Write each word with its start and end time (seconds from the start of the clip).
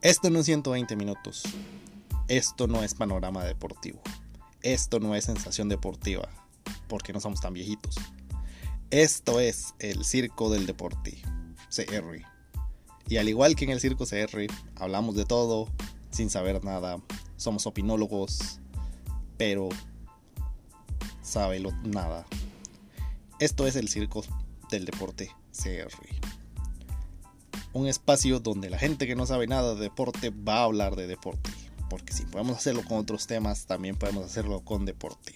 Esto 0.00 0.30
no 0.30 0.38
es 0.38 0.46
120 0.46 0.94
minutos. 0.94 1.42
Esto 2.28 2.68
no 2.68 2.84
es 2.84 2.94
panorama 2.94 3.42
deportivo. 3.42 4.00
Esto 4.62 5.00
no 5.00 5.16
es 5.16 5.24
sensación 5.24 5.68
deportiva, 5.68 6.28
porque 6.86 7.12
no 7.12 7.18
somos 7.18 7.40
tan 7.40 7.52
viejitos. 7.52 7.96
Esto 8.90 9.40
es 9.40 9.74
el 9.80 10.04
circo 10.04 10.50
del 10.50 10.66
deporte, 10.66 11.20
CR. 11.74 12.22
Y 13.08 13.16
al 13.16 13.28
igual 13.28 13.56
que 13.56 13.64
en 13.64 13.70
el 13.70 13.80
circo 13.80 14.06
CR, 14.06 14.46
hablamos 14.76 15.16
de 15.16 15.24
todo 15.24 15.68
sin 16.10 16.30
saber 16.30 16.62
nada. 16.64 17.02
Somos 17.36 17.66
opinólogos, 17.66 18.60
pero 19.36 19.68
sabe 21.22 21.60
nada. 21.82 22.24
Esto 23.40 23.66
es 23.66 23.74
el 23.74 23.88
circo 23.88 24.24
del 24.70 24.84
deporte 24.84 25.34
CR. 25.52 26.37
Un 27.78 27.86
espacio 27.86 28.40
donde 28.40 28.70
la 28.70 28.76
gente 28.76 29.06
que 29.06 29.14
no 29.14 29.24
sabe 29.24 29.46
nada 29.46 29.76
de 29.76 29.80
deporte 29.80 30.30
va 30.30 30.58
a 30.58 30.64
hablar 30.64 30.96
de 30.96 31.06
deporte. 31.06 31.48
Porque 31.88 32.12
si 32.12 32.24
podemos 32.24 32.56
hacerlo 32.56 32.82
con 32.82 32.98
otros 32.98 33.28
temas, 33.28 33.66
también 33.66 33.94
podemos 33.94 34.24
hacerlo 34.24 34.64
con 34.64 34.84
deporte. 34.84 35.32